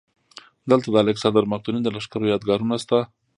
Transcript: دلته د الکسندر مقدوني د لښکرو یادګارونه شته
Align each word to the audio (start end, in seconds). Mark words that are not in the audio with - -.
دلته 0.71 0.87
د 0.91 0.95
الکسندر 1.03 1.43
مقدوني 1.51 1.81
د 1.83 1.87
لښکرو 1.95 2.31
یادګارونه 2.33 2.75
شته 2.83 2.99